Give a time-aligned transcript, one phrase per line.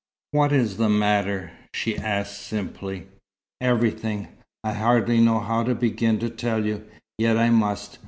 [0.31, 3.05] "What is the matter?" she asked, simply.
[3.61, 4.29] "Everything.
[4.63, 6.83] I hardly know how to begin to tell you.
[7.19, 7.99] Yet I must.